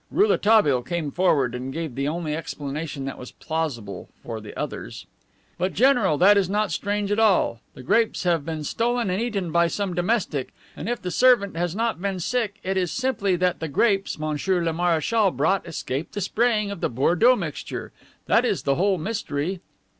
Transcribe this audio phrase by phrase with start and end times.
[0.09, 5.05] Rouletabille came forward and gave the only explanation that was plausible for the others.
[5.59, 7.61] "But, General, that is not strange at all.
[7.75, 11.75] The grapes have been stolen and eaten by some domestic, and if the servant has
[11.75, 16.21] not been sick it is simply that the grapes monsieur le marechal brought escaped the
[16.21, 17.91] spraying of the Bordeaux mixture.
[18.25, 19.61] That is the whole mystery."